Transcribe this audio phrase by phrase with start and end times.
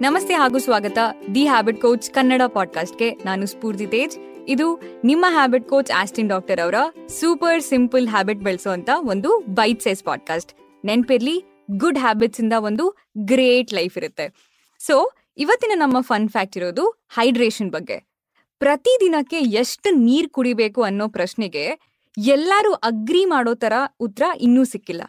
[0.00, 0.98] ನಮಸ್ತೆ ಹಾಗೂ ಸ್ವಾಗತ.
[1.34, 4.18] ದಿ ಹ್ಯಾಬಿಟ್ ಕೋಚ್ ಕನ್ನಡ ಪಾಡ್ಕಾಸ್ಟ್ಗೆ ನಾನು ಸ್ಫೂರ್ತಿ ತೇಜ್.
[4.48, 6.74] ಇದು ನಿಮ್ಮ ಹ್ಯಾಬಿಟ್ ಕೋಚ್ ಆಸ್ಟಿನ್ ಡಾಕ್ಟರ್ ಅವರ
[7.08, 10.52] ಸೂಪರ್ ಸಿಂಪಲ್ ಹ್ಯಾಬಿಟ್ ಬೆಳೆಸುವಂತ ಒಂದು ಬೈಟ್ ಸೈಸ್ ಪಾಡ್ಕಾಸ್ಟ್
[10.84, 14.56] ನೆನ್ಪಿರ್ಲಿ ಗುಡ್ ಹ್ಯಾಬಿಟ್ಸ್ ಇಂದ ಒಂದು ಗ್ರೇಟ್ ಲೈಫ್ ಇರುತ್ತೆ.
[14.78, 18.13] ಸೊ ಇವತ್ತಿನ ನಮ್ಮ ಫನ್ ಫ್ಯಾಕ್ಟ್ ಇರೋದು ಹೈಡ್ರೇಷನ್ ಬಗ್ಗೆ.
[18.60, 21.64] ಪ್ರತಿದಿನಕ್ಕೆ ಎಷ್ಟು ನೀರ್ ಕುಡಿಬೇಕು ಅನ್ನೋ ಪ್ರಶ್ನೆಗೆ
[22.16, 25.02] ಎಲ್ಲರೂ ಅಗ್ರಿ ಮಾಡೋ ತರ ಉತ್ತರ ಇನ್ನೂ ಸಿಕ್ಕಿಲ್ಲ.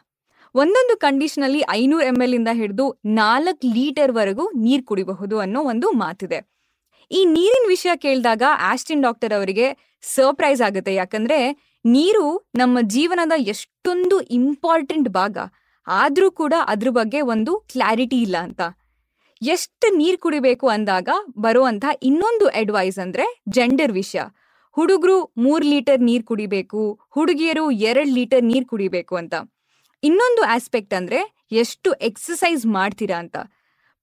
[0.55, 5.91] ಒಂದೊಂದು ಕಂಡೀಷನ್ ಅಲ್ಲಿ ಐನೂರು ಎಂ ಎಲ್ ಇಂದ ಹಿಡಿದು ನಾಲ್ಕು ಲೀಟರ್ ವರೆಗೂ ನೀರ್ ಕುಡಿಬಹುದು ಅನ್ನೋ ಒಂದು
[5.91, 6.39] ಮಾತಿದೆ.
[7.11, 9.67] ಈ ನೀರಿನ ವಿಷಯ ಕೇಳಿದಾಗ ಆಸ್ಟಿನ್ ಡಾಕ್ಟರ್ ಅವರಿಗೆ
[10.03, 10.93] ಸರ್ಪ್ರೈಸ್ ಆಗುತ್ತೆ.
[10.95, 11.39] ಯಾಕಂದ್ರೆ
[11.85, 15.37] ನೀರು ನಮ್ಮ ಜೀವನದ ಎಷ್ಟೊಂದು ಇಂಪಾರ್ಟೆಂಟ್ ಭಾಗ.
[15.87, 18.61] ಆದ್ರೂ ಕೂಡ ಅದ್ರ ಬಗ್ಗೆ ಒಂದು ಕ್ಲಾರಿಟಿ ಇಲ್ಲ ಅಂತ.
[19.41, 24.21] ಎಷ್ಟು ನೀರ್ ಕುಡಿಬೇಕು ಅಂದಾಗ ಬರುವಂತ ಇನ್ನೊಂದು ಅಡ್ವೈಸ್ ಅಂದ್ರೆ ಜೆಂಡರ್ ವಿಷಯ.
[24.71, 29.33] ಹುಡುಗರು ಮೂರ್ ಲೀಟರ್ ನೀರ್ ಕುಡಿಬೇಕು, ಹುಡುಗಿಯರು ಎರಡ್ ಲೀಟರ್ ನೀರ್ ಕುಡಿಬೇಕು ಅಂತ.
[30.03, 31.19] ಇನ್ನೊಂದು ಆಸ್ಪೆಕ್ಟ್ ಅಂದ್ರೆ
[31.51, 33.35] ಎಷ್ಟು ಎಕ್ಸಸೈಸ್ ಮಾಡ್ತೀರಾ ಅಂತ.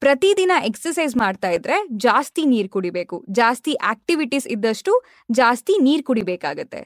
[0.01, 4.93] ಪ್ರತಿದಿನ ಎಕ್ಸಸೈಸ್ ಮಾಡ್ತಾ ಇದ್ರೆ ಜಾಸ್ತಿ ನೀರ್ ಕುಡಿಬೇಕು, ಜಾಸ್ತಿ ಆಕ್ಟಿವಿಟೀಸ್ ಇದ್ದಷ್ಟು
[5.31, 6.83] ಜಾಸ್ತಿ ನೀರ್ ಕುಡಿಬೇಕಾಗತ್ತೆ.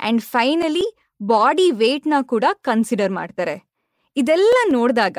[0.00, 0.86] ಅಂಡ್ ಫೈನಲಿ
[1.22, 3.56] ಬಾಡಿ ವೇಟ್ನ ಕೂಡ ಕನ್ಸಿಡರ್ ಮಾಡ್ತಾರೆ.
[4.16, 5.18] ಇದೆಲ್ಲ ನೋಡಿದಾಗ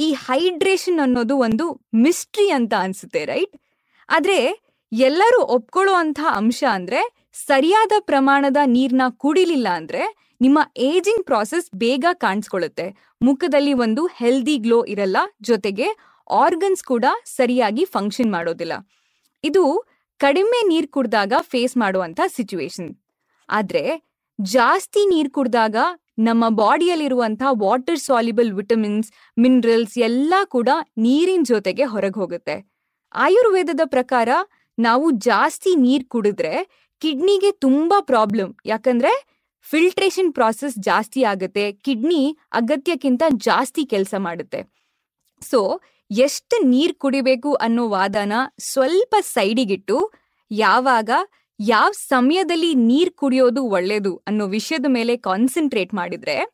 [0.00, 3.56] ಈ ಹೈಡ್ರೇಷನ್ ಅನ್ನೋದು ಒಂದು ಮಿಸ್ಟ್ರಿ ಅಂತ ಅನ್ಸುತ್ತೆ, ರೈಟ್?
[4.08, 4.38] ಆದ್ರೆ
[4.92, 5.94] ಎಲ್ಲರೂ ಒಪ್ಕೊಳ್ಳೋ
[6.32, 7.00] ಅಂಶ ಅಂದ್ರೆ
[7.46, 10.02] ಸರಿಯಾದ ಪ್ರಮಾಣದ ನೀರ್ನ ಕುಡಿಲಿಲ್ಲ ಅಂದ್ರೆ
[10.40, 12.86] ನಿಮ್ಮ ಏಜಿಂಗ್ ಪ್ರಾಸೆಸ್ ಬೇಗ ಕಾಣಿಸ್ಕೊಳ್ಳುತ್ತೆ.
[13.22, 15.88] ಮುಖದಲ್ಲಿ ಒಂದು ಹೆಲ್ದಿ ಗ್ಲೋ ಇರಲ್ಲ, ಜೊತೆಗೆ
[16.30, 18.72] ಆರ್ಗನ್ಸ್ ಕೂಡ ಸರಿಯಾಗಿ ಫಂಕ್ಷನ್ ಮಾಡೋದಿಲ್ಲ.
[19.44, 19.64] ಇದು
[20.20, 22.90] ಕಡಿಮೆ ನೀರ್ ಕುಡ್ದಾಗ ಫೇಸ್ ಮಾಡುವಂತ ಸಿಚುವೇಶನ್
[23.48, 23.84] ಆದ್ರೆ
[24.40, 25.76] ಜಾಸ್ತಿ ನೀರ್ ಕುಡ್ದಾಗ
[26.26, 30.68] ನಮ್ಮ ಬಾಡಿಯಲ್ಲಿರುವಂಥ ವಾಟರ್ ಸಾಲಿಬಲ್ ವಿಟಮಿನ್ಸ್ ಮಿನರಲ್ಸ್ ಎಲ್ಲ ಕೂಡ
[30.98, 32.56] ನೀರಿನ ಜೊತೆಗೆ ಹೊರಗೆ ಹೋಗುತ್ತೆ.
[33.14, 34.28] ಆಯುರ್ವೇದದ ಪ್ರಕಾರ
[34.78, 36.54] ನಾವು ಜಾಸ್ತಿ ನೀರು ಕುಡಿದ್ರೆ
[37.02, 39.12] ಕಿಡ್ನಿಗೆ ತುಂಬಾ ಪ್ರಾಬ್ಲಮ್ ಯಾಕಂದ್ರೆ
[39.66, 44.60] ಫಿಲ್ಟ್ರೇಷನ್ ಪ್ರಾಸೆಸ್ ಜಾಸ್ತಿ ಆಗುತ್ತೆ, ಕಿಡ್ನಿ ಅಗತ್ಯಕ್ಕಿಂತ ಜಾಸ್ತಿ ಕೆಲಸ ಮಾಡುತ್ತೆ.
[45.42, 45.60] ಸೊ
[46.10, 48.32] ಎಷ್ಟು ನೀರು ಕುಡಿಬೇಕು ಅನ್ನೋ ವಾದನ
[48.72, 49.98] ಸ್ವಲ್ಪ ಸೈಡಿಗಿಟ್ಟು
[50.50, 51.10] ಯಾವಾಗ
[51.62, 56.52] ಯಾವ ಸಮಯದಲ್ಲಿ ನೀರ್ ಕುಡಿಯೋದು ಒಳ್ಳೇದು ಅನ್ನೋ ವಿಷಯದ ಮೇಲೆ ಕಾನ್ಸಂಟ್ರೇಟ್ ಮಾಡಿದ್ರೆ,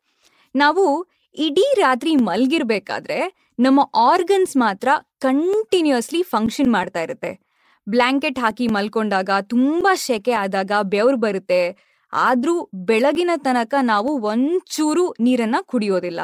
[0.57, 7.41] ನಾವು ಇಡೀ ರಾತ್ರಿ ಮಲ್ಗಿರ್ಬೇಕಾದ್ರೆ ನಮ್ಮ ಆರ್ಗನ್ಸ್ ಮಾತ್ರ ಕಂಟಿನ್ಯೂಸ್ಲಿ ಫಂಕ್ಷನ್ ಮಾಡ್ತಾ ಇರುತ್ತೆ.
[7.89, 11.77] ಬ್ಲಾಂಕೆಟ್ ಹಾಕಿ ಮಲ್ಕೊಂಡಾಗ ತುಂಬಾ ಶೆಕೆ ಆದಾಗ ಬೆವ್ರು ಬರುತ್ತೆ.
[12.13, 16.21] ಆದ್ರೂ ಬೆಳಗಿನ ತನಕ ನಾವು ಒಂಚೂರು ನೀರನ್ನ ಕುಡಿಯೋದಿಲ್ಲ.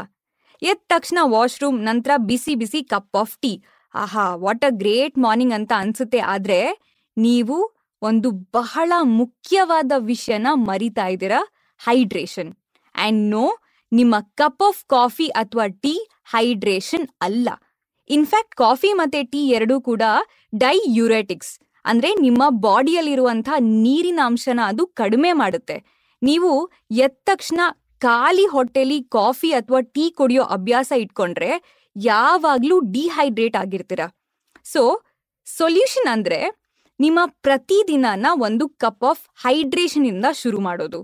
[0.63, 3.63] ಎದ್ದ ತಕ್ಷಣ ವಾಶ್ರೂಮ್ ನಂತರ ಬಿಸಿ ಬಿಸಿ ಕಪ್ ಆಫ್ ಟೀ
[3.95, 6.19] ಆಹಾ ವಾಟ್ ಅ ಗ್ರೇಟ್ ಮಾರ್ನಿಂಗ್ ಅಂತ ಅನ್ಸುತ್ತೆ.
[6.19, 6.79] ಆದ್ರೆ,
[7.19, 11.53] ನೀವು ಒಂದು ಬಹಳ ಮುಖ್ಯವಾದ ವಿಷಯನ ಮರಿತಾ ಇದ್ದೀರಾ?
[11.79, 12.55] ಹೈಡ್ರೇಷನ್.
[12.95, 13.59] ಅಂಡ್ ನೋ,
[13.93, 17.49] ನಿಮ್ಮ ಕಪ್ ಆಫ್ ಕಾಫಿ ಅಥವಾ ಟೀ ಹೈಡ್ರೇಷನ್ ಅಲ್ಲ.
[18.09, 20.03] ಇನ್ಫ್ಯಾಕ್ಟ್ ಕಾಫಿ ಮತ್ತೆ ಟೀ ಎರಡೂ ಕೂಡ
[20.59, 21.61] ಡೈಯುರೆಟಿಕ್ಸ್.
[21.85, 26.07] ಅಂದ್ರೆ ನಿಮ್ಮ ಬಾಡಿಯಲ್ಲಿರುವಂಥ ನೀರಿನ ಅಂಶನ ಅದು ಕಡಿಮೆ ಮಾಡುತ್ತೆ.
[26.23, 27.61] ನೀವು ಎದ್ದ ತಕ್ಷಣ
[27.99, 34.01] ಖಾಲಿ ಹೊಟ್ಟೆಲಿ ಕಾಫಿ ಅಥವಾ ಟೀ ಕುಡಿಯೋ ಅಭ್ಯಾಸ ಇಟ್ಕೊಂಡ್ರೆ ಯಾವಾಗ್ಲೂ ಡಿಹೈಡ್ರೇಟ್ ಆಗಿರ್ತೀರ?
[34.65, 35.03] ಸೊ,
[35.45, 36.62] ಸೊಲ್ಯೂಷನ್ ಅಂದ್ರೆ
[37.03, 41.01] ನಿಮ್ಮ ಪ್ರತಿದಿನನ ಒಂದು ಕಪ್ ಆಫ್ ಹೈಡ್ರೇಷನ್ ಇಂದ ಶುರು ಮಾಡೋದು.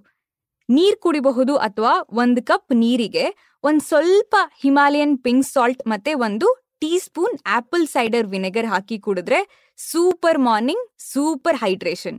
[0.69, 1.93] ನೀರ್ ಕುಡಿಬಹುದು ಅಥವಾ
[2.23, 3.25] ಒಂದು ಕಪ್ ನೀರಿಗೆ
[3.65, 6.49] ಒಂದ್ ಸ್ವಲ್ಪ ಹಿಮಾಲಯನ್ ಪಿಂಕ್ ಸಾಲ್ಟ್ ಮತ್ತೆ ಒಂದು
[6.81, 9.41] tea spoon apple cider vinegar ಹಾಕಿ ಕುಡಿದ್ರೆ
[9.79, 12.19] ಸೂಪರ್ ಮಾರ್ನಿಂಗ್ ಸೂಪರ್ ಹೈಡ್ರೇಷನ್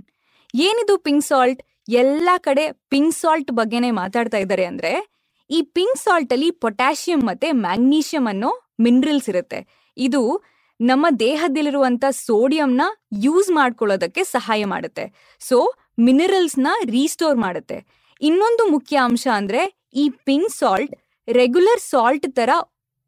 [0.56, 1.62] ಏನಿದು ಪಿಂಕ್ ಸಾಲ್ಟ್
[2.02, 4.92] ಎಲ್ಲಾ ಕಡೆ ಪಿಂಕ್ ಸಾಲ್ಟ್ ಬಗ್ಗೆನೇ ಮಾತಾಡ್ತಾ ಇದ್ದಾರೆ ಅಂದ್ರೆ
[5.50, 9.60] ಈ ಪಿಂಕ್ ಸಾಲ್ಟ್ ಅಲ್ಲಿ ಪೊಟ್ಯಾಷಿಯಂ ಮತ್ತೆ ಮ್ಯಾಗ್ನೀಷಿಯಂ ಅನ್ನೋ ಮಿನರಲ್ಸ್ ಇರುತ್ತೆ.
[9.98, 10.22] ಇದು
[10.80, 12.84] ನಮ್ಮ ದೇಹದಲ್ಲಿರುವಂತ ಸೋಡಿಯಂನ
[13.22, 15.06] ಯೂಸ್ ಮಾಡ್ಕೊಳ್ಳೋದಕ್ಕೆ ಸಹಾಯ ಮಾಡುತ್ತೆ.
[15.42, 15.58] ಸೊ
[16.00, 17.78] ಮಿನರಲ್ಸ್ನ ರೀಸ್ಟೋರ್ ಮಾಡುತ್ತೆ.
[18.22, 19.62] ಇನ್ನೊಂದು ಮುಖ್ಯ ಅಂಶ ಅಂದ್ರೆ
[19.96, 20.94] ಈ ಪಿಂಕ್ ಸಾಲ್ಟ್
[21.28, 22.50] ರೆಗ್ಯುಲರ್ ಸಾಲ್ಟ್ ತರ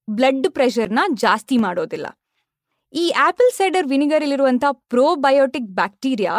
[0.10, 2.08] ಬ್ಲಡ್ ಪ್ರೆಷರ್ನ ಜಾಸ್ತಿ ಮಾಡೋದಿಲ್ಲ.
[2.94, 6.36] ಈ ಆಪಲ್ ಸೈಡರ್ ವಿನಿಗರ್ ಇರುವಂತ ಪ್ರೋಬಯೋಟಿಕ್ ಬ್ಯಾಕ್ಟೀರಿಯಾ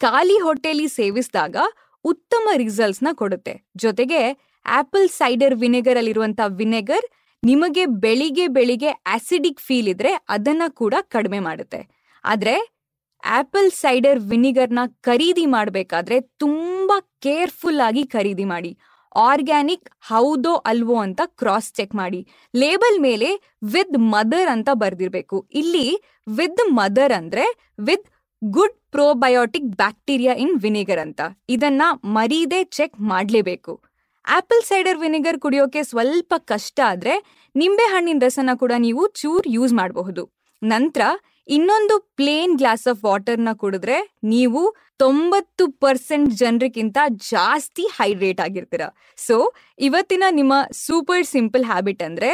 [0.00, 1.56] ಖಾಲಿ ಹೊಟ್ಟೆಲಿ ಸೇವಿಸಿದಾಗ
[2.04, 3.54] ಉತ್ತಮ ರಿಸಲ್ಟ್ಸ್ನ ಕೊಡುತ್ತೆ.
[3.76, 4.22] ಜೊತೆಗೆ
[4.66, 6.00] ಆಪಲ್ ಸೈಡರ್ ವಿನೆಗರ್
[6.62, 7.06] ವಿನೆಗರ್
[7.44, 12.10] ನಿಮಗೆ ಬೆಳಿಗ್ಗೆ ಬೆಳಿಗ್ಗೆ ಆಸಿಡಿಕ್ ಫೀಲ್ ಇದ್ರೆ ಅದನ್ನ ಕೂಡ ಕಡಿಮೆ ಮಾಡುತ್ತೆ.
[12.24, 12.74] ಆದ್ರೆ
[13.24, 18.78] ಆಪಲ್ ಸೈಡರ್ ವಿನಿಗರ್ನ ಖರೀದಿ ಮಾಡಬೇಕಾದ್ರೆ ತುಂಬಾ ಕೇರ್ಫುಲ್ ಆಗಿ ಖರೀದಿ ಮಾಡಿ.
[19.16, 22.28] ಆರ್ಗ್ಯಾನಿಕ್ ಹೌದೋ ಅಲ್ವೋ ಅಂತ ಕ್ರಾಸ್ ಚೆಕ್ ಮಾಡಿ.
[22.54, 25.48] ಲೇಬಲ್ ಮೇಲೆ ವಿತ್ ಮದರ್ ಅಂತ ಬರ್ದಿರ್ಬೇಕು.
[25.52, 28.08] ಇಲ್ಲಿ ವಿತ್ ಮದರ್ ಅಂದ್ರೆ with
[28.44, 31.20] good probiotic bacteria in vinegar ಅಂತ.
[31.48, 33.93] ಇದನ್ನ ಮರೀದೆ ಚೆಕ್ ಮಾಡ್ಲೇಬೇಕು.
[34.24, 37.14] ಆಪಲ್ ಸೈಡರ್ ವಿನೆಗರ್ ಕುಡಿಯೋಕೆ ಸ್ವಲ್ಪ ಕಷ್ಟ ಆದ್ರೆ
[37.54, 40.22] ನಿಂಬೆ ಹಣ್ಣಿನ ರಸನ ಕೂಡ ನೀವು ಚೂರ್ ಯೂಸ್ ಮಾಡಬಹುದು.
[40.62, 41.02] ನಂತರ
[41.48, 43.96] ಇನ್ನೊಂದು ಪ್ಲೇನ್ ಗ್ಲಾಸ್ ಆಫ್ ವಾಟರ್ನ ಕುಡಿದ್ರೆ
[44.32, 44.60] ನೀವು
[45.02, 46.98] ತೊಂಬತ್ತು ಪರ್ಸೆಂಟ್ ಜನರಿಗಿಂತ
[47.32, 48.82] ಜಾಸ್ತಿ ಹೈಡ್ರೇಟ್ ಆಗಿರ್ತೀರ.
[49.18, 49.36] ಸೊ
[49.78, 50.54] ಇವತ್ತಿನ ನಿಮ್ಮ
[50.84, 52.30] ಸೂಪರ್ ಸಿಂಪಲ್ ಹ್ಯಾಬಿಟ್ ಅಂದ್ರೆ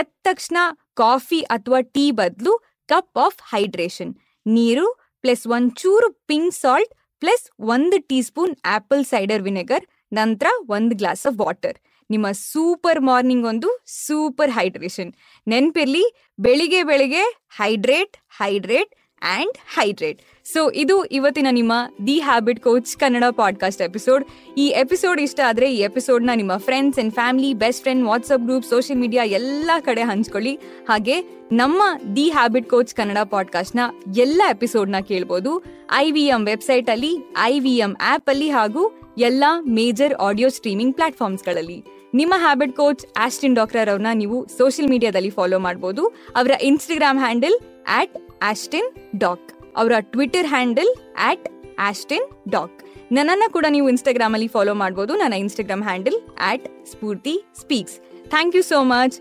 [0.00, 0.58] ಎದ್ದ ತಕ್ಷಣ
[1.02, 2.52] ಕಾಫಿ ಅಥವಾ ಟೀ ಬದಲು
[2.88, 4.12] ಕಪ್ ಆಫ್ ಹೈಡ್ರೇಷನ್
[4.46, 4.86] ನೀರು
[5.24, 11.38] ಪ್ಲಸ್ ಒಂಚೂರು ಪಿಂಕ್ ಸಾಲ್ಟ್ ಪ್ಲಸ್ ಒಂದು tea spoon apple cider vinegar ನಂತರ ಒಂದು ಗ್ಲಾಸ್ ಆಫ್
[11.38, 11.78] ವಾಟರ್.
[12.10, 15.12] ನಿಮ್ಮ ಸೂಪರ್ ಮಾರ್ನಿಂಗ್ ಒಂದು ಸೂಪರ್ ಹೈಡ್ರೇಷನ್.
[15.48, 20.22] ನೆನ್ಪಿರ್ಲಿ, ಬೆಳಿಗ್ಗೆ ಬೆಳಿಗ್ಗೆ hydrate hydrate and hydrate.
[20.44, 21.72] So, ಇದು ಇವತ್ತಿನ ನಿಮ್ಮ
[22.06, 24.24] the habit coach Kannada podcast episode.
[24.56, 29.00] ಈ ಎಪಿಸೋಡ್ ಇಷ್ಟ ಆದರೆ ಈ ಎಪಿಸೋಡ್ನ ನಿಮ್ಮ friends and family, best friend WhatsApp group, social
[29.00, 30.58] media ಎಲ್ಲ ಕಡೆ ಹಂಚ್ಕೊಳ್ಳಿ.
[30.88, 31.20] ಹಾಗೆ
[31.52, 31.82] ನಮ್ಮ
[32.16, 33.80] ದಿ ಹ್ಯಾಬಿಟ್ ಕೋಚ್ ಕನ್ನಡ ಪಾಡ್ಕಾಸ್ಟ್ನ
[34.16, 35.64] ಎಲ್ಲ ಎಪಿಸೋಡ್ನ ಕೇಳ್ಬೋದು.
[35.92, 39.44] ಐ ವಿ ಎಂ ವೆಬ್ಸೈಟಲ್ಲಿ, ಐ ವಿ ಎಂ ಆ್ಯಪಲ್ಲಿ ಹಾಗೂ ಎಲ್ಲ
[39.78, 41.78] ಮೇಜರ್ ಆಡಿಯೋ ಸ್ಟ್ರೀಮಿಂಗ್ ಪ್ಲಾಟ್ಫಾರ್ಮ್ಸ್ಗಳಲ್ಲಿ.
[42.14, 46.02] ನಿಮ್ಮ ಹ್ಯಾಬಿಟ್ ಕೋಚ್ ಆಸ್ಟಿನ್ ಡಾಕ್ಟರ್ ಅವ್ರನ್ನ ನೀವು ಸೋಷಿಯಲ್ ಮೀಡಿಯಾದಲ್ಲಿ ಫಾಲೋ ಮಾಡಬಹುದು
[46.36, 47.56] ಅವರ Instagram handle
[47.98, 48.14] at
[48.50, 48.88] Austin
[49.18, 49.48] Doc.
[49.76, 50.92] ಅವರ Twitter handle
[51.28, 51.48] at
[51.88, 52.78] Austin Doc.
[53.12, 56.18] ನನ್ನನ್ನು ಕೂಡ ನೀವು ಇನ್ಸ್ಟಾಗ್ರಾಮ್ ಅಲ್ಲಿ ಫಾಲೋ ಮಾಡಬಹುದು ನನ್ನ Instagram handle
[56.50, 57.98] at Spoorthi speaks.
[58.28, 59.16] Thank you so much.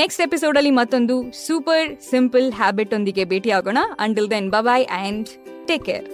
[0.00, 1.16] Next episode ಅಲ್ಲಿ ಮತ್ತೊಂದು
[1.46, 5.28] ಸೂಪರ್ ಸಿಂಪಲ್ ಹ್ಯಾಬಿಟ್ ಒಂದಿಗೆ ಭೇಟಿ ಆಗೋಣ until then bye and
[5.66, 6.06] take care